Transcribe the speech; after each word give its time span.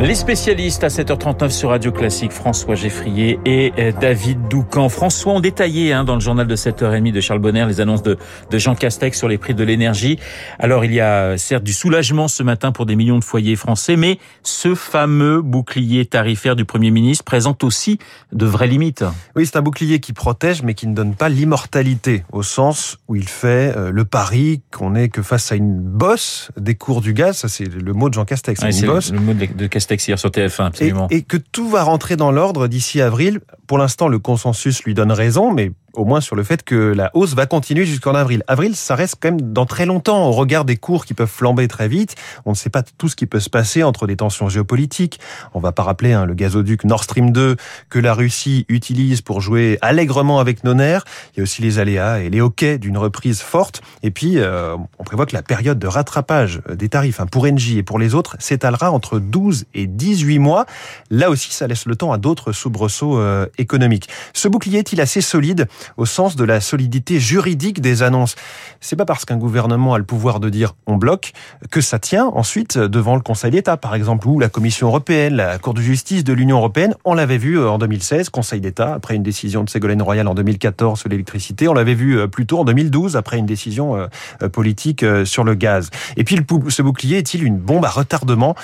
Les 0.00 0.16
spécialistes 0.16 0.82
à 0.82 0.88
7h39 0.88 1.50
sur 1.50 1.70
Radio 1.70 1.92
Classique, 1.92 2.32
François 2.32 2.74
Geffrier 2.74 3.38
et 3.46 3.72
euh, 3.78 3.92
David 4.00 4.48
Doucan. 4.48 4.88
François 4.88 5.34
ont 5.34 5.40
détaillé 5.40 5.92
hein, 5.92 6.02
dans 6.02 6.14
le 6.14 6.20
journal 6.20 6.48
de 6.48 6.56
7h30 6.56 7.12
de 7.12 7.20
Charles 7.20 7.38
Bonner 7.38 7.64
les 7.66 7.80
annonces 7.80 8.02
de, 8.02 8.18
de 8.50 8.58
Jean 8.58 8.74
Castex 8.74 9.16
sur 9.16 9.28
les 9.28 9.38
prix 9.38 9.54
de 9.54 9.62
l'énergie. 9.62 10.18
Alors 10.58 10.84
il 10.84 10.92
y 10.92 11.00
a 11.00 11.38
certes 11.38 11.62
du 11.62 11.72
soulagement 11.72 12.26
ce 12.26 12.42
matin 12.42 12.72
pour 12.72 12.86
des 12.86 12.96
millions 12.96 13.18
de 13.18 13.24
foyers 13.24 13.54
français, 13.54 13.94
mais 13.96 14.18
ce 14.42 14.74
fameux 14.74 15.40
bouclier 15.40 16.04
tarifaire 16.04 16.56
du 16.56 16.64
Premier 16.64 16.90
ministre 16.90 17.24
présente 17.24 17.62
aussi 17.62 17.98
de 18.32 18.46
vraies 18.46 18.66
limites. 18.66 19.04
Oui, 19.36 19.46
c'est 19.46 19.56
un 19.56 19.62
bouclier 19.62 20.00
qui 20.00 20.12
protège 20.12 20.62
mais 20.64 20.74
qui 20.74 20.88
ne 20.88 20.94
donne 20.94 21.14
pas 21.14 21.28
l'immortalité, 21.28 22.24
au 22.32 22.42
sens 22.42 22.98
où 23.06 23.14
il 23.14 23.28
fait 23.28 23.72
euh, 23.76 23.92
le 23.92 24.04
pari 24.04 24.60
qu'on 24.72 24.96
est 24.96 25.08
que 25.08 25.22
face 25.22 25.52
à 25.52 25.54
une 25.54 25.78
bosse 25.78 26.50
des 26.58 26.74
cours 26.74 27.00
du 27.00 27.14
gaz, 27.14 27.38
ça 27.38 27.48
c'est 27.48 27.72
le 27.72 27.92
mot 27.92 28.08
de 28.08 28.14
Jean 28.14 28.24
Castex, 28.24 28.60
Ouais, 28.60 28.76
une 28.76 28.86
bosse, 28.86 29.12
le 29.12 29.20
mot 29.20 29.34
de, 29.34 29.46
de 29.46 29.66
Castex 29.84 30.08
hier 30.08 30.18
sur 30.18 30.30
TF1, 30.30 30.62
et, 30.62 30.66
absolument. 30.66 31.08
et 31.10 31.22
que 31.22 31.36
tout 31.36 31.68
va 31.68 31.82
rentrer 31.82 32.16
dans 32.16 32.32
l'ordre 32.32 32.66
d'ici 32.68 33.00
avril. 33.00 33.40
Pour 33.66 33.78
l'instant, 33.78 34.08
le 34.08 34.18
consensus 34.18 34.82
lui 34.84 34.94
donne 34.94 35.12
raison, 35.12 35.52
mais 35.52 35.72
au 35.94 36.04
moins 36.04 36.20
sur 36.20 36.36
le 36.36 36.42
fait 36.42 36.62
que 36.62 36.74
la 36.74 37.10
hausse 37.14 37.34
va 37.34 37.46
continuer 37.46 37.86
jusqu'en 37.86 38.14
avril. 38.14 38.42
Avril, 38.46 38.74
ça 38.76 38.94
reste 38.94 39.16
quand 39.20 39.30
même 39.30 39.52
dans 39.52 39.66
très 39.66 39.86
longtemps, 39.86 40.26
au 40.26 40.32
regard 40.32 40.64
des 40.64 40.76
cours 40.76 41.04
qui 41.04 41.14
peuvent 41.14 41.28
flamber 41.28 41.68
très 41.68 41.88
vite. 41.88 42.14
On 42.44 42.50
ne 42.50 42.56
sait 42.56 42.70
pas 42.70 42.82
tout 42.82 43.08
ce 43.08 43.16
qui 43.16 43.26
peut 43.26 43.40
se 43.40 43.50
passer 43.50 43.82
entre 43.82 44.06
des 44.06 44.16
tensions 44.16 44.48
géopolitiques. 44.48 45.20
On 45.54 45.60
va 45.60 45.72
pas 45.72 45.82
rappeler 45.82 46.12
hein, 46.12 46.26
le 46.26 46.34
gazoduc 46.34 46.84
Nord 46.84 47.04
Stream 47.04 47.30
2 47.30 47.56
que 47.88 47.98
la 47.98 48.14
Russie 48.14 48.66
utilise 48.68 49.20
pour 49.20 49.40
jouer 49.40 49.78
allègrement 49.82 50.40
avec 50.40 50.64
nos 50.64 50.74
nerfs. 50.74 51.04
Il 51.34 51.38
y 51.38 51.40
a 51.40 51.42
aussi 51.44 51.62
les 51.62 51.78
aléas 51.78 52.20
et 52.20 52.30
les 52.30 52.40
hoquets 52.40 52.78
d'une 52.78 52.98
reprise 52.98 53.40
forte. 53.40 53.82
Et 54.02 54.10
puis, 54.10 54.38
euh, 54.38 54.76
on 54.98 55.04
prévoit 55.04 55.26
que 55.26 55.34
la 55.34 55.42
période 55.42 55.78
de 55.78 55.86
rattrapage 55.86 56.60
des 56.68 56.88
tarifs 56.88 57.20
hein, 57.20 57.26
pour 57.26 57.44
Engie 57.44 57.78
et 57.78 57.82
pour 57.82 57.98
les 57.98 58.14
autres 58.14 58.36
s'étalera 58.40 58.90
entre 58.90 59.18
12 59.18 59.66
et 59.74 59.86
18 59.86 60.38
mois. 60.38 60.66
Là 61.10 61.30
aussi, 61.30 61.52
ça 61.52 61.66
laisse 61.66 61.86
le 61.86 61.96
temps 61.96 62.12
à 62.12 62.18
d'autres 62.18 62.52
soubresauts 62.52 63.18
euh, 63.18 63.46
économiques. 63.58 64.08
Ce 64.32 64.48
bouclier 64.48 64.80
est-il 64.80 65.00
assez 65.00 65.20
solide 65.20 65.66
au 65.96 66.06
sens 66.06 66.36
de 66.36 66.44
la 66.44 66.60
solidité 66.60 67.20
juridique 67.20 67.80
des 67.80 68.02
annonces? 68.02 68.36
C'est 68.80 68.96
pas 68.96 69.04
parce 69.04 69.24
qu'un 69.24 69.36
gouvernement 69.36 69.94
a 69.94 69.98
le 69.98 70.04
pouvoir 70.04 70.40
de 70.40 70.48
dire 70.48 70.74
on 70.86 70.96
bloque 70.96 71.32
que 71.70 71.80
ça 71.80 71.98
tient 71.98 72.26
ensuite 72.26 72.78
devant 72.78 73.16
le 73.16 73.22
Conseil 73.22 73.50
d'État, 73.50 73.76
par 73.76 73.94
exemple, 73.94 74.28
ou 74.28 74.38
la 74.38 74.48
Commission 74.48 74.88
européenne, 74.88 75.34
la 75.34 75.58
Cour 75.58 75.74
de 75.74 75.80
justice 75.80 76.24
de 76.24 76.32
l'Union 76.32 76.58
européenne. 76.58 76.94
On 77.04 77.14
l'avait 77.14 77.38
vu 77.38 77.58
euh, 77.58 77.68
en 77.68 77.78
2016, 77.78 78.28
Conseil 78.28 78.60
d'État, 78.60 78.94
après 78.94 79.14
une 79.14 79.22
décision 79.22 79.64
de 79.64 79.70
Ségolène 79.70 80.02
Royal 80.02 80.28
en 80.28 80.34
2014 80.34 81.00
sur 81.00 81.08
l'électricité. 81.08 81.68
On 81.68 81.74
l'avait 81.74 81.94
vu 81.94 82.18
euh, 82.18 82.26
plus 82.26 82.46
tôt 82.46 82.60
en 82.60 82.64
2012, 82.64 83.16
après 83.16 83.38
une 83.38 83.46
décision 83.46 83.96
euh, 83.96 84.48
politique 84.48 85.04
sur 85.24 85.44
le 85.44 85.54
gaz. 85.54 85.90
Et 86.16 86.24
puis, 86.24 86.38
ce 86.68 86.82
bouclier 86.82 87.18
est-il 87.18 87.44
une 87.44 87.58
bombe 87.58 87.84
à 87.84 87.90
retardement? 87.90 88.54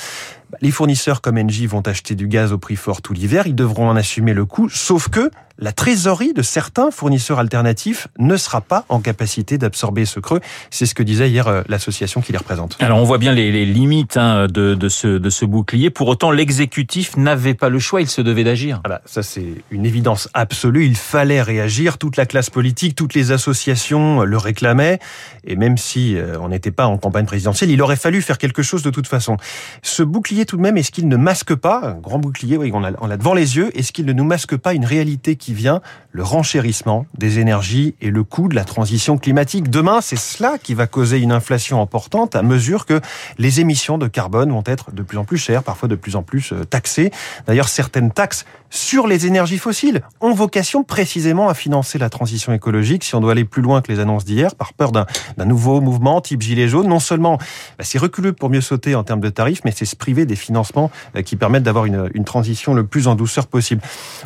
Les 0.61 0.71
fournisseurs 0.71 1.21
comme 1.21 1.39
Engie 1.39 1.67
vont 1.67 1.81
acheter 1.83 2.15
du 2.15 2.29
gaz 2.29 2.53
au 2.53 2.59
prix 2.59 2.77
fort 2.77 3.03
tout 3.03 3.13
l'hiver, 3.13 3.47
ils 3.47 3.55
devront 3.55 3.89
en 3.89 3.97
assumer 3.97 4.35
le 4.35 4.45
coût, 4.45 4.69
sauf 4.69 5.09
que 5.09 5.31
la 5.61 5.73
trésorerie 5.73 6.33
de 6.33 6.43
certains 6.43 6.91
fournisseurs 6.91 7.39
alternatifs 7.39 8.09
ne 8.19 8.37
sera 8.37 8.61
pas 8.61 8.85
en 8.89 9.01
capacité 9.01 9.59
d'absorber 9.59 10.05
ce 10.05 10.19
creux. 10.21 10.41
C'est 10.71 10.87
ce 10.87 10.95
que 10.95 11.03
disait 11.03 11.31
hier 11.31 11.47
euh, 11.47 11.63
l'association 11.69 12.21
qui 12.21 12.33
les 12.33 12.39
représente. 12.39 12.77
Alors 12.81 12.99
on 12.99 13.05
voit 13.05 13.19
bien 13.19 13.33
les, 13.33 13.53
les 13.53 13.67
limites 13.67 14.17
hein, 14.17 14.47
de, 14.47 14.75
de, 14.75 14.89
ce, 14.89 15.07
de 15.07 15.31
ce 15.31 15.45
bouclier. 15.45 15.91
Pour 15.91 16.09
autant, 16.09 16.31
l'exécutif 16.31 17.17
n'avait 17.17 17.55
pas 17.55 17.69
le 17.69 17.79
choix, 17.79 18.01
il 18.01 18.09
se 18.09 18.21
devait 18.21 18.45
d'agir. 18.45 18.81
Voilà, 18.85 19.03
ça 19.05 19.23
c'est 19.23 19.55
une 19.71 19.87
évidence 19.87 20.29
absolue. 20.35 20.87
Il 20.87 20.97
fallait 20.97 21.43
réagir. 21.43 21.99
Toute 21.99 22.17
la 22.17 22.27
classe 22.27 22.51
politique, 22.51 22.95
toutes 22.95 23.15
les 23.15 23.31
associations 23.31 24.23
le 24.23 24.37
réclamaient. 24.39 24.99
Et 25.45 25.57
même 25.57 25.77
si 25.77 26.17
euh, 26.17 26.39
on 26.41 26.49
n'était 26.49 26.71
pas 26.71 26.87
en 26.87 26.97
campagne 26.97 27.27
présidentielle, 27.27 27.71
il 27.71 27.83
aurait 27.83 27.97
fallu 27.97 28.23
faire 28.23 28.39
quelque 28.39 28.63
chose 28.63 28.83
de 28.83 28.91
toute 28.91 29.07
façon. 29.07 29.37
Ce 29.83 30.03
bouclier 30.03 30.47
tout 30.47 30.57
de 30.57 30.63
même, 30.63 30.77
est-ce 30.77 30.91
qu'il 30.91 31.09
ne 31.09 31.17
masque 31.17 31.55
pas, 31.55 31.81
un 31.85 32.01
grand 32.01 32.19
bouclier, 32.19 32.57
oui, 32.57 32.71
on 32.73 32.81
l'a 32.81 33.17
devant 33.17 33.35
les 33.35 33.57
yeux, 33.57 33.71
est-ce 33.77 33.93
qu'il 33.93 34.07
ne 34.07 34.13
nous 34.13 34.25
masque 34.25 34.57
pas 34.57 34.75
une 34.75 34.85
réalité 34.85 35.37
qui 35.37 35.50
vient, 35.55 35.81
le 36.13 36.23
renchérissement 36.23 37.07
des 37.17 37.39
énergies 37.39 37.95
et 38.01 38.11
le 38.11 38.25
coût 38.25 38.49
de 38.49 38.55
la 38.55 38.65
transition 38.65 39.17
climatique 39.19 39.71
Demain, 39.71 40.01
c'est 40.01 40.17
cela 40.17 40.59
qui 40.59 40.75
va 40.75 40.87
causer 40.87 41.19
une 41.19 41.33
inflation 41.33 41.81
importante 41.81 42.37
à 42.37 42.43
mesure 42.43 42.87
que 42.87 43.01
les 43.39 43.61
émissions 43.61 43.99
de 43.99 44.07
carbone 44.07 44.51
vont 44.51 44.65
être 44.67 44.93
de 44.93 45.03
plus 45.03 45.19
en 45.19 45.25
plus 45.25 45.39
chères, 45.39 45.63
parfois 45.63 45.89
de 45.89 45.95
plus 45.95 46.17
en 46.17 46.23
plus 46.23 46.53
euh, 46.53 46.65
taxées. 46.65 47.11
D'ailleurs, 47.47 47.69
certaines 47.69 48.11
taxes 48.11 48.45
sur 48.71 49.07
les 49.07 49.27
énergies 49.27 49.59
fossiles 49.59 50.03
ont 50.21 50.33
vocation 50.33 50.85
précisément 50.85 51.49
à 51.49 51.55
financer 51.55 51.99
la 51.99 52.09
transition 52.09 52.53
écologique. 52.53 53.03
Si 53.05 53.15
on 53.15 53.21
doit 53.21 53.33
aller 53.33 53.45
plus 53.45 53.63
loin 53.63 53.83
que 53.83 53.91
les 53.91 53.99
annonces 53.99 54.25
d'hier, 54.25 54.55
par 54.55 54.73
peur 54.73 54.93
d'un 54.93 55.07
nouveau 55.45 55.81
mouvement 55.81 56.21
type 56.21 56.43
gilet 56.43 56.69
jaune, 56.69 56.87
non 56.87 57.01
seulement 57.01 57.37
bah, 57.37 57.85
c'est 57.85 57.99
reculeux 57.99 58.33
pour 58.33 58.51
mieux 58.51 58.61
sauter 58.61 58.95
en 58.95 59.03
termes 59.03 59.21
de 59.21 59.31
tarifs, 59.31 59.63
mais 59.65 59.73
c'est 59.73 59.85
se 59.85 59.97
priver 59.97 60.25
des 60.27 60.37
financements 60.37 60.91
euh, 61.17 61.23
qui 61.23 61.37
permettent 61.37 61.65
d'avoir 61.65 61.87
une, 61.87 62.11
une 62.15 62.25
transition 62.25 62.75
le 62.75 62.87
plus 62.87 63.09
en 63.09 63.15
douceur 63.17 63.47
possible. 63.47 63.83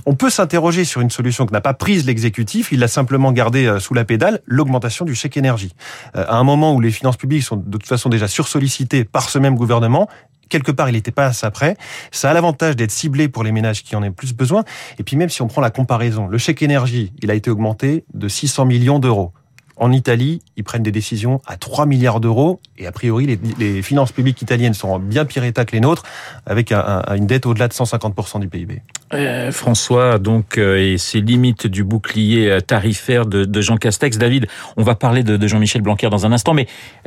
On 0.06 0.14
peut 0.14 0.30
s'interroger 0.30 0.84
sur 0.84 1.00
une 1.00 1.03
solution 1.10 1.47
que 1.47 1.53
n'a 1.53 1.60
pas 1.60 1.75
prise 1.75 2.06
l'exécutif, 2.06 2.70
il 2.72 2.78
l'a 2.81 2.88
simplement 2.88 3.32
gardé 3.32 3.66
euh, 3.66 3.78
sous 3.81 3.94
la 3.94 4.04
pédale, 4.04 4.41
l'augmentation 4.47 5.04
du 5.04 5.15
chèque 5.15 5.37
énergie. 5.37 5.75
Euh, 6.16 6.25
À 6.28 6.37
un 6.37 6.44
moment 6.44 6.75
où 6.75 6.81
les 6.81 6.91
finances 6.91 7.16
publiques 7.16 7.42
sont 7.42 7.56
de 7.56 7.70
toute 7.70 7.87
façon 7.87 8.09
déjà 8.09 8.28
sursollicitées 8.28 9.04
par 9.04 9.28
ce 9.28 9.38
même 9.38 9.54
gouvernement, 9.56 10.09
quelque 10.48 10.70
part, 10.72 10.88
il 10.88 10.93
n'était 10.93 11.10
pas 11.10 11.26
à 11.26 11.32
ça 11.32 11.50
près. 11.50 11.76
Ça 12.12 12.31
a 12.31 12.34
l'avantage 12.34 12.76
d'être 12.76 12.91
ciblé 12.91 13.28
pour 13.28 13.44
les 13.44 13.53
ménages 13.53 13.82
qui 13.82 13.97
en 13.97 14.03
ont 14.03 14.12
plus 14.12 14.34
besoin. 14.34 14.62
Et 14.98 15.03
puis 15.03 15.16
même 15.16 15.28
si 15.31 15.43
on 15.43 15.48
prend 15.48 15.60
la 15.60 15.70
comparaison, 15.70 16.26
le 16.28 16.38
chèque 16.38 16.62
énergie, 16.62 17.12
il 17.22 17.31
a 17.31 17.34
été 17.34 17.50
augmenté 17.50 18.04
de 18.12 18.28
600 18.28 18.64
millions 18.66 18.98
d'euros. 18.98 19.32
En 19.76 19.91
Italie, 19.91 20.41
ils 20.56 20.62
prennent 20.62 20.84
des 20.84 20.93
décisions 20.93 21.41
à 21.48 21.56
3 21.56 21.87
milliards 21.87 22.20
d'euros 22.20 22.60
et 22.78 22.87
a 22.87 22.93
priori, 22.93 23.38
les, 23.59 23.82
finances 23.82 24.12
publiques 24.12 24.41
italiennes 24.41 24.72
sont 24.75 24.88
en 24.88 24.98
bien 25.00 25.25
pire 25.25 25.43
état 25.43 25.64
que 25.64 25.72
les 25.72 25.81
nôtres, 25.81 26.04
avec 26.47 26.70
un- 26.70 27.03
un- 27.09 27.16
une 27.16 27.26
dette 27.26 27.44
au-delà 27.44 27.66
de 27.66 27.72
150% 27.72 28.38
du 28.38 28.47
PIB. 28.48 28.82
Euh, 29.14 29.52
François, 29.52 30.19
donc, 30.19 30.58
euh, 30.58 30.76
et 30.76 30.98
ces 30.98 31.20
limites 31.20 31.66
du 31.66 31.84
bouclier 31.84 32.50
euh, 32.50 32.60
tarifaire 32.60 33.26
de, 33.26 33.60
Jean 33.60 33.76
Castex. 33.76 34.19
David, 34.19 34.47
on 34.76 34.82
va 34.82 34.94
parler 34.94 35.22
de, 35.22 35.47
Jean-Michel 35.47 35.82
Blanquer 35.82 36.08
dans 36.10 36.26
un 36.26 36.32
instant, 36.32 36.54
mais 36.54 36.66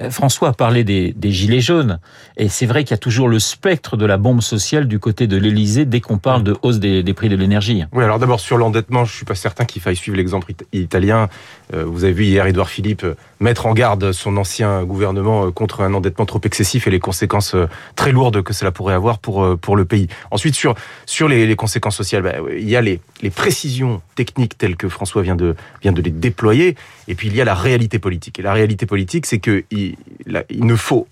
François 0.09 0.49
a 0.49 0.53
parlé 0.53 0.83
des, 0.83 1.13
gilets 1.31 1.59
jaunes. 1.59 1.99
Et 2.37 2.49
c'est 2.49 2.65
vrai 2.65 2.83
qu'il 2.83 2.91
y 2.91 2.93
a 2.93 2.99
toujours 2.99 3.27
le 3.27 3.39
spectre 3.39 3.97
de 3.97 4.05
la 4.05 4.17
bombe 4.17 4.41
sociale 4.41 4.87
du 4.87 4.99
côté 4.99 5.27
de 5.27 5.37
l'Élysée 5.37 5.85
dès 5.85 5.99
qu'on 5.99 6.17
parle 6.17 6.43
de 6.43 6.55
hausse 6.61 6.79
des, 6.79 7.03
prix 7.13 7.29
de 7.29 7.35
l'énergie. 7.35 7.83
Oui, 7.91 8.03
alors 8.03 8.19
d'abord 8.19 8.39
sur 8.39 8.57
l'endettement, 8.57 9.05
je 9.05 9.13
suis 9.13 9.25
pas 9.25 9.35
certain 9.35 9.65
qu'il 9.65 9.81
faille 9.81 9.95
suivre 9.95 10.17
l'exemple 10.17 10.51
it- 10.51 10.65
italien. 10.71 11.27
Vous 11.73 12.05
avez 12.05 12.13
vu 12.13 12.23
hier 12.23 12.45
Édouard 12.45 12.69
Philippe 12.69 13.05
mettre 13.39 13.65
en 13.65 13.73
garde 13.73 14.13
son 14.13 14.37
ancien 14.37 14.83
gouvernement 14.83 15.51
contre 15.51 15.81
un 15.81 15.93
endettement 15.93 16.25
trop 16.25 16.39
excessif 16.43 16.87
et 16.87 16.89
les 16.89 16.99
conséquences 16.99 17.55
très 17.95 18.11
lourdes 18.11 18.41
que 18.41 18.53
cela 18.53 18.71
pourrait 18.71 18.93
avoir 18.93 19.19
pour 19.19 19.57
pour 19.59 19.75
le 19.75 19.83
pays. 19.83 20.07
Ensuite 20.31 20.55
sur 20.55 20.75
sur 21.05 21.27
les, 21.27 21.45
les 21.45 21.55
conséquences 21.57 21.96
bah, 22.21 22.33
il 22.51 22.67
y 22.69 22.75
a 22.75 22.81
les 22.81 23.29
précisions 23.29 24.01
techniques 24.15 24.57
telles 24.57 24.75
que 24.75 24.89
François 24.89 25.21
vient 25.21 25.35
de 25.35 25.55
vient 25.81 25.91
de 25.91 26.01
les 26.01 26.11
déployer, 26.11 26.75
et 27.07 27.15
puis 27.15 27.27
il 27.27 27.35
y 27.35 27.41
a 27.41 27.45
la 27.45 27.55
réalité 27.55 27.99
politique. 27.99 28.39
Et 28.39 28.41
la 28.41 28.53
réalité 28.53 28.85
politique, 28.85 29.25
c'est 29.25 29.39
que 29.39 29.63
il, 29.71 29.95
la- 30.25 30.43
il 30.49 30.65
ne 30.65 30.75
faut 30.75 31.07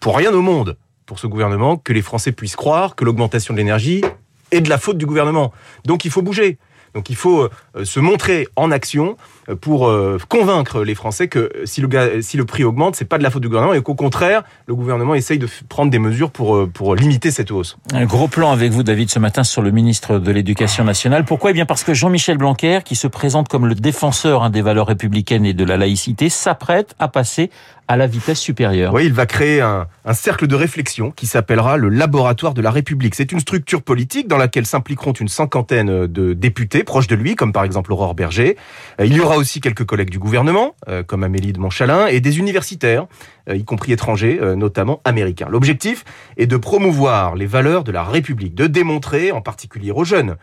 pour 0.00 0.16
rien 0.16 0.32
au 0.32 0.42
monde 0.42 0.76
pour 1.06 1.18
ce 1.18 1.26
gouvernement 1.26 1.76
que 1.76 1.92
les 1.92 2.02
Français 2.02 2.32
puissent 2.32 2.56
croire 2.56 2.94
que 2.96 3.04
l'augmentation 3.04 3.54
de 3.54 3.58
l'énergie 3.58 4.02
est 4.50 4.60
de 4.60 4.68
la 4.70 4.78
faute 4.78 4.98
du 4.98 5.06
gouvernement. 5.06 5.52
Donc 5.84 6.04
il 6.04 6.10
faut 6.10 6.22
bouger. 6.22 6.58
Donc 6.94 7.10
il 7.10 7.16
faut 7.16 7.42
euh, 7.42 7.84
se 7.84 8.00
montrer 8.00 8.46
en 8.56 8.70
action 8.70 9.16
euh, 9.48 9.56
pour 9.56 9.88
euh, 9.88 10.18
convaincre 10.28 10.82
les 10.82 10.94
Français 10.94 11.28
que 11.28 11.50
si 11.64 11.80
le, 11.80 12.22
si 12.22 12.36
le 12.36 12.44
prix 12.44 12.64
augmente, 12.64 12.96
c'est 12.96 13.04
pas 13.04 13.18
de 13.18 13.22
la 13.22 13.30
faute 13.30 13.42
du 13.42 13.48
gouvernement 13.48 13.74
et 13.74 13.82
qu'au 13.82 13.94
contraire, 13.94 14.44
le 14.66 14.74
gouvernement 14.74 15.14
essaye 15.14 15.38
de 15.38 15.48
prendre 15.68 15.90
des 15.90 15.98
mesures 15.98 16.30
pour, 16.30 16.68
pour 16.70 16.94
limiter 16.94 17.30
cette 17.30 17.50
hausse. 17.50 17.76
Un 17.92 18.04
gros 18.04 18.28
plan 18.28 18.52
avec 18.52 18.72
vous, 18.72 18.82
David, 18.82 19.10
ce 19.10 19.18
matin 19.18 19.44
sur 19.44 19.62
le 19.62 19.70
ministre 19.70 20.18
de 20.18 20.30
l'Éducation 20.30 20.84
nationale. 20.84 21.24
Pourquoi? 21.24 21.50
Eh 21.50 21.54
bien 21.54 21.66
parce 21.66 21.82
que 21.82 21.94
Jean-Michel 21.94 22.38
Blanquer, 22.38 22.80
qui 22.84 22.94
se 22.94 23.06
présente 23.08 23.48
comme 23.48 23.66
le 23.66 23.74
défenseur 23.74 24.42
hein, 24.42 24.50
des 24.50 24.62
valeurs 24.62 24.86
républicaines 24.86 25.46
et 25.46 25.54
de 25.54 25.64
la 25.64 25.76
laïcité, 25.76 26.28
s'apprête 26.28 26.94
à 26.98 27.08
passer 27.08 27.50
à 27.86 27.98
la 27.98 28.06
vitesse 28.06 28.40
supérieure. 28.40 28.94
Oui, 28.94 29.04
il 29.04 29.12
va 29.12 29.26
créer 29.26 29.60
un, 29.60 29.86
un 30.06 30.14
cercle 30.14 30.46
de 30.46 30.54
réflexion 30.54 31.10
qui 31.10 31.26
s'appellera 31.26 31.76
le 31.76 31.90
Laboratoire 31.90 32.54
de 32.54 32.62
la 32.62 32.70
République. 32.70 33.14
C'est 33.14 33.30
une 33.30 33.40
structure 33.40 33.82
politique 33.82 34.26
dans 34.26 34.38
laquelle 34.38 34.64
s'impliqueront 34.64 35.12
une 35.12 35.28
cinquantaine 35.28 36.06
de 36.06 36.32
députés 36.32 36.83
proches 36.84 37.06
de 37.06 37.14
lui, 37.14 37.34
comme 37.36 37.52
par 37.52 37.64
exemple 37.64 37.92
Aurore 37.92 38.14
Berger. 38.14 38.56
Euh, 39.00 39.06
Il 39.06 39.14
y 39.14 39.20
aura 39.20 39.36
aussi 39.36 39.60
quelques 39.60 39.84
collègues 39.84 40.10
du 40.10 40.18
gouvernement, 40.18 40.74
euh, 40.88 41.02
comme 41.02 41.24
Amélie 41.24 41.52
de 41.52 41.58
Montchalin, 41.58 42.06
et 42.06 42.20
des 42.20 42.38
universitaires, 42.38 43.06
euh, 43.48 43.56
y 43.56 43.64
compris 43.64 43.92
étrangers, 43.92 44.40
notamment 44.56 45.00
américains. 45.04 45.48
L'objectif 45.50 46.04
est 46.36 46.46
de 46.46 46.56
promouvoir 46.56 47.34
les 47.34 47.46
valeurs 47.46 47.84
de 47.84 47.92
la 47.92 48.02
République, 48.04 48.54
de 48.54 48.66
démontrer, 48.66 49.32
en 49.32 49.40
particulier 49.40 49.90
aux 49.90 50.04
jeunes, 50.04 50.36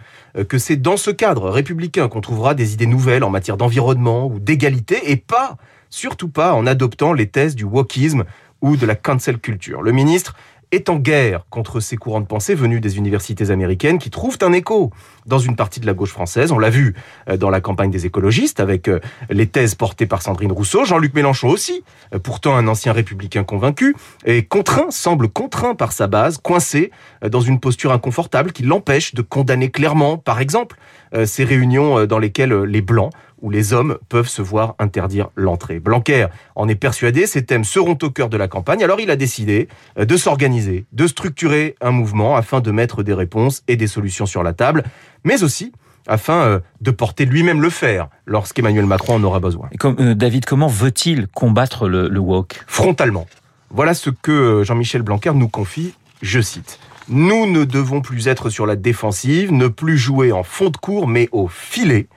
que 0.48 0.58
c'est 0.58 0.76
dans 0.76 0.98
ce 0.98 1.12
cadre 1.12 1.50
républicain 1.50 2.08
qu'on 2.08 2.22
trouvera 2.22 2.54
des 2.54 2.74
idées 2.74 2.86
nouvelles 2.86 3.24
en 3.24 3.30
matière 3.30 3.58
d'environnement 3.58 4.28
ou 4.28 4.40
d'égalité, 4.40 5.12
et 5.12 5.18
pas 5.18 5.58
surtout 5.90 6.30
pas 6.30 6.54
en 6.54 6.66
adoptant 6.66 7.14
les 7.14 7.28
thèses 7.28 7.56
du 7.56 7.64
wokisme 7.64 8.24
ou 8.62 8.78
de 8.78 8.86
la 8.86 8.96
cancel 8.96 9.40
culture. 9.40 9.82
Le 9.82 9.92
ministre 9.92 10.36
est 10.72 10.90
en 10.90 10.96
guerre 10.96 11.46
contre 11.50 11.80
ces 11.80 11.98
courants 11.98 12.22
de 12.22 12.26
pensée 12.26 12.56
venus 12.56 12.82
des 12.82 12.98
universités 12.98 13.52
américaines 13.52 14.00
qui 14.00 14.10
trouvent 14.10 14.38
un 14.42 14.54
écho 14.54 14.92
dans 15.26 15.40
une 15.40 15.56
partie 15.56 15.80
de 15.80 15.86
la 15.86 15.94
gauche 15.94 16.12
française. 16.12 16.52
On 16.52 16.60
l'a 16.60 16.70
vu 16.70 16.96
euh, 17.30 17.38
dans 17.38 17.50
la 17.50 17.62
campagne 17.62 17.92
des 17.92 18.06
écologistes 18.06 18.60
avec 18.60 18.88
euh, 18.88 19.00
les 19.30 19.48
thèses 19.48 19.76
portées 19.76 20.06
par 20.06 20.22
Sandrine 20.22 20.52
Rousseau, 20.52 20.86
Jean-Luc 20.86 21.14
Mélenchon 21.14 21.50
aussi, 21.50 21.84
euh, 22.14 22.20
pourtant 22.20 22.56
un 22.56 22.68
ancien 22.68 22.94
républicain 22.94 23.44
convaincu, 23.44 23.96
est 24.26 24.44
contraint, 24.44 24.90
semble 24.92 25.28
contraint 25.28 25.76
par 25.76 25.92
sa 25.92 26.08
base, 26.08 26.38
coincé 26.38 26.92
dans 27.28 27.42
une 27.42 27.60
posture 27.60 27.92
inconfortable 27.92 28.52
qui 28.52 28.64
l'empêche 28.64 29.14
de 29.14 29.22
condamner 29.22 29.70
clairement, 29.70 30.18
par 30.18 30.40
exemple, 30.40 30.78
ces 31.26 31.44
réunions 31.44 32.06
dans 32.06 32.20
lesquelles 32.20 32.54
les 32.54 32.82
Blancs 32.82 33.12
où 33.42 33.50
les 33.50 33.74
hommes 33.74 33.98
peuvent 34.10 34.28
se 34.28 34.42
voir 34.42 34.76
interdire 34.80 35.30
l'entrée. 35.36 35.80
Blanquer 35.80 36.28
en 36.56 36.68
est 36.68 36.76
persuadé, 36.76 37.28
ces 37.28 37.46
thèmes 37.46 37.64
seront 37.64 37.98
au 38.02 38.10
cœur 38.10 38.30
de 38.30 38.38
la 38.38 38.48
campagne, 38.48 38.84
alors 38.84 39.00
il 39.00 39.12
a 39.12 39.16
décidé 39.16 39.68
euh, 39.98 40.06
de 40.06 40.18
s'organiser, 40.18 40.86
de 40.94 41.08
structurer 41.08 41.76
un 41.82 41.92
mouvement 41.92 42.36
afin 42.36 42.62
de 42.62 42.72
mettre 42.72 43.04
des 43.04 43.14
réponses 43.14 43.64
et 43.68 43.76
des 43.76 43.88
solutions 43.88 44.26
sur 44.26 44.44
la 44.44 44.54
table, 44.54 44.84
mais 45.24 45.44
aussi 45.44 45.72
afin 46.08 46.42
euh, 46.42 46.60
de 46.82 46.92
porter 46.92 47.26
lui-même 47.26 47.62
le 47.62 47.70
fer 47.70 48.08
lorsqu'Emmanuel 48.26 48.86
Macron 48.86 49.16
en 49.16 49.24
aura 49.24 49.40
besoin. 49.40 49.70
Comme, 49.80 49.98
euh, 50.00 50.16
David, 50.16 50.46
comment 50.46 50.68
veut-il 50.68 51.28
combattre 51.28 51.88
le, 51.88 52.08
le 52.08 52.20
woke? 52.20 52.64
Frontalement. 52.68 53.28
Voilà 53.70 53.94
ce 53.94 54.10
que 54.10 54.64
Jean-Michel 54.64 55.02
Blanquer 55.02 55.32
nous 55.34 55.48
confie, 55.48 55.94
je 56.22 56.42
cite. 56.42 56.80
Nous 57.08 57.46
ne 57.46 57.66
devons 57.66 58.02
plus 58.02 58.28
être 58.28 58.50
sur 58.50 58.66
la 58.66 58.76
défensive, 58.76 59.52
ne 59.52 59.68
plus 59.68 59.98
jouer 59.98 60.32
en 60.32 60.44
fond 60.44 60.70
de 60.70 60.78
cours, 60.78 61.08
mais 61.08 61.30
au 61.32 61.48
filet. 61.48 62.08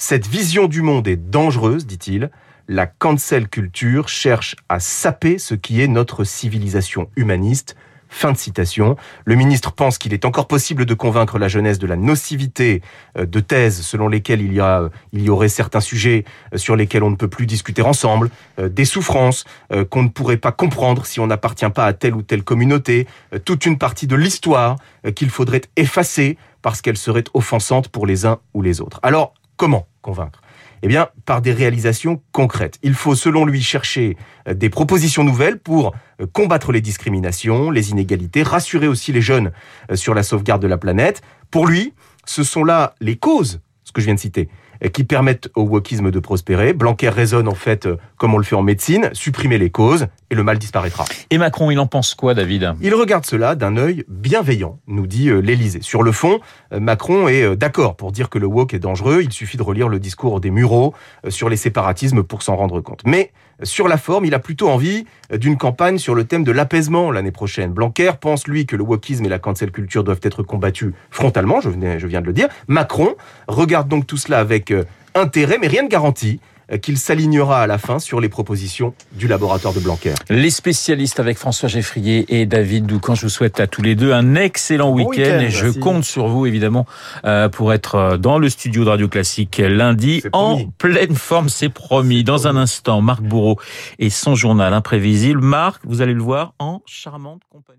Cette 0.00 0.28
vision 0.28 0.68
du 0.68 0.80
monde 0.80 1.08
est 1.08 1.16
dangereuse, 1.16 1.84
dit-il. 1.84 2.30
La 2.68 2.86
cancel 2.86 3.48
culture 3.48 4.08
cherche 4.08 4.54
à 4.68 4.78
saper 4.78 5.38
ce 5.38 5.56
qui 5.56 5.82
est 5.82 5.88
notre 5.88 6.22
civilisation 6.22 7.10
humaniste. 7.16 7.74
Fin 8.08 8.30
de 8.30 8.38
citation. 8.38 8.96
Le 9.24 9.34
ministre 9.34 9.72
pense 9.72 9.98
qu'il 9.98 10.14
est 10.14 10.24
encore 10.24 10.46
possible 10.46 10.86
de 10.86 10.94
convaincre 10.94 11.38
la 11.38 11.48
jeunesse 11.48 11.80
de 11.80 11.86
la 11.88 11.96
nocivité 11.96 12.80
euh, 13.18 13.26
de 13.26 13.40
thèses 13.40 13.82
selon 13.82 14.06
lesquelles 14.06 14.40
il 14.40 14.54
y, 14.54 14.60
euh, 14.60 14.88
il 15.12 15.24
y 15.24 15.30
aurait 15.30 15.48
certains 15.48 15.80
sujets 15.80 16.24
euh, 16.54 16.58
sur 16.58 16.76
lesquels 16.76 17.02
on 17.02 17.10
ne 17.10 17.16
peut 17.16 17.28
plus 17.28 17.44
discuter 17.46 17.82
ensemble, 17.82 18.30
des 18.58 18.84
souffrances 18.84 19.44
qu'on 19.90 20.04
ne 20.04 20.08
pourrait 20.08 20.36
pas 20.36 20.52
comprendre 20.52 21.06
si 21.06 21.18
on 21.20 21.26
n'appartient 21.26 21.68
pas 21.70 21.86
à 21.86 21.92
telle 21.92 22.14
ou 22.14 22.22
telle 22.22 22.44
communauté, 22.44 23.06
toute 23.44 23.66
une 23.66 23.78
partie 23.78 24.06
de 24.06 24.14
l'histoire 24.14 24.76
qu'il 25.14 25.30
faudrait 25.30 25.62
effacer 25.76 26.38
parce 26.62 26.80
qu'elle 26.82 26.96
serait 26.96 27.24
offensante 27.34 27.88
pour 27.88 28.06
les 28.06 28.26
uns 28.26 28.38
ou 28.54 28.62
les 28.62 28.80
autres. 28.80 29.00
Alors, 29.02 29.34
Comment 29.58 29.88
convaincre? 30.02 30.40
Eh 30.82 30.86
bien, 30.86 31.08
par 31.26 31.42
des 31.42 31.52
réalisations 31.52 32.22
concrètes. 32.30 32.78
Il 32.84 32.94
faut, 32.94 33.16
selon 33.16 33.44
lui, 33.44 33.60
chercher 33.60 34.16
euh, 34.46 34.54
des 34.54 34.70
propositions 34.70 35.24
nouvelles 35.24 35.58
pour 35.58 35.94
euh, 36.20 36.26
combattre 36.32 36.70
les 36.70 36.80
discriminations, 36.80 37.70
les 37.70 37.90
inégalités, 37.90 38.44
rassurer 38.44 38.86
aussi 38.86 39.12
les 39.12 39.20
jeunes 39.20 39.50
euh, 39.90 39.96
sur 39.96 40.14
la 40.14 40.22
sauvegarde 40.22 40.62
de 40.62 40.68
la 40.68 40.78
planète. 40.78 41.22
Pour 41.50 41.66
lui, 41.66 41.92
ce 42.24 42.44
sont 42.44 42.62
là 42.62 42.94
les 43.00 43.16
causes, 43.16 43.60
ce 43.82 43.90
que 43.90 44.00
je 44.00 44.06
viens 44.06 44.14
de 44.14 44.20
citer, 44.20 44.48
qui 44.92 45.02
permettent 45.02 45.50
au 45.56 45.62
wokisme 45.62 46.12
de 46.12 46.20
prospérer. 46.20 46.72
Blanquer 46.72 47.08
raisonne 47.08 47.48
en 47.48 47.56
fait 47.56 47.88
comme 48.16 48.34
on 48.34 48.38
le 48.38 48.44
fait 48.44 48.54
en 48.54 48.62
médecine, 48.62 49.10
supprimer 49.12 49.58
les 49.58 49.70
causes 49.70 50.06
et 50.30 50.34
le 50.34 50.42
mal 50.42 50.58
disparaîtra. 50.58 51.04
Et 51.30 51.38
Macron, 51.38 51.70
il 51.70 51.78
en 51.78 51.86
pense 51.86 52.14
quoi, 52.14 52.34
David? 52.34 52.74
Il 52.80 52.94
regarde 52.94 53.24
cela 53.24 53.54
d'un 53.54 53.76
œil 53.76 54.04
bienveillant, 54.08 54.78
nous 54.86 55.06
dit 55.06 55.28
euh, 55.28 55.40
l'Élysée. 55.40 55.82
Sur 55.82 56.02
le 56.02 56.12
fond, 56.12 56.40
euh, 56.72 56.80
Macron 56.80 57.28
est 57.28 57.56
d'accord 57.56 57.96
pour 57.96 58.12
dire 58.12 58.28
que 58.28 58.38
le 58.38 58.46
wok 58.46 58.74
est 58.74 58.78
dangereux. 58.78 59.20
Il 59.22 59.32
suffit 59.32 59.56
de 59.56 59.62
relire 59.62 59.88
le 59.88 59.98
discours 59.98 60.40
des 60.40 60.50
Mureaux 60.50 60.94
sur 61.28 61.48
les 61.48 61.56
séparatismes 61.56 62.22
pour 62.22 62.42
s'en 62.42 62.56
rendre 62.56 62.80
compte. 62.80 63.02
Mais 63.04 63.32
sur 63.62 63.88
la 63.88 63.98
forme, 63.98 64.24
il 64.24 64.34
a 64.34 64.38
plutôt 64.38 64.68
envie 64.68 65.04
d'une 65.32 65.56
campagne 65.56 65.98
sur 65.98 66.14
le 66.14 66.24
thème 66.24 66.44
de 66.44 66.52
l'apaisement 66.52 67.10
l'année 67.10 67.32
prochaine. 67.32 67.72
Blanquer 67.72 68.12
pense, 68.20 68.46
lui, 68.46 68.66
que 68.66 68.76
le 68.76 68.84
wokisme 68.84 69.24
et 69.24 69.28
la 69.28 69.38
cancel 69.38 69.72
culture 69.72 70.04
doivent 70.04 70.20
être 70.22 70.42
combattus 70.42 70.92
frontalement, 71.10 71.60
je, 71.60 71.68
venais, 71.68 71.98
je 71.98 72.06
viens 72.06 72.20
de 72.20 72.26
le 72.26 72.32
dire. 72.32 72.48
Macron 72.68 73.14
regarde 73.48 73.88
donc 73.88 74.06
tout 74.06 74.16
cela 74.16 74.38
avec 74.38 74.70
euh, 74.70 74.84
intérêt, 75.14 75.58
mais 75.60 75.66
rien 75.66 75.82
ne 75.82 75.88
garantit 75.88 76.40
euh, 76.40 76.57
qu'il 76.82 76.98
s'alignera 76.98 77.62
à 77.62 77.66
la 77.66 77.78
fin 77.78 77.98
sur 77.98 78.20
les 78.20 78.28
propositions 78.28 78.94
du 79.12 79.28
laboratoire 79.28 79.74
de 79.74 79.80
Blanquer. 79.80 80.14
Les 80.28 80.50
spécialistes 80.50 81.20
avec 81.20 81.38
François 81.38 81.68
Geffrier 81.68 82.26
et 82.28 82.46
David 82.46 82.86
Doucan, 82.86 83.14
je 83.14 83.22
vous 83.22 83.28
souhaite 83.28 83.60
à 83.60 83.66
tous 83.66 83.82
les 83.82 83.94
deux 83.94 84.12
un 84.12 84.34
excellent 84.34 84.90
week-end 84.90 85.10
week 85.10 85.20
et 85.20 85.50
je 85.50 85.68
compte 85.68 86.04
sur 86.04 86.28
vous 86.28 86.46
évidemment 86.46 86.86
euh, 87.24 87.48
pour 87.48 87.72
être 87.72 88.16
dans 88.18 88.38
le 88.38 88.48
studio 88.48 88.84
de 88.84 88.90
Radio 88.90 89.08
Classique 89.08 89.62
lundi 89.64 90.22
en 90.32 90.64
pleine 90.78 91.14
forme, 91.14 91.48
c'est 91.48 91.68
promis. 91.68 92.24
Dans 92.24 92.46
un 92.46 92.56
instant, 92.56 93.00
Marc 93.00 93.22
Bourreau 93.22 93.58
et 93.98 94.10
son 94.10 94.34
journal 94.34 94.72
imprévisible. 94.72 95.40
Marc, 95.40 95.82
vous 95.84 96.02
allez 96.02 96.14
le 96.14 96.22
voir 96.22 96.54
en 96.58 96.82
charmante 96.86 97.42
compagnie. 97.50 97.78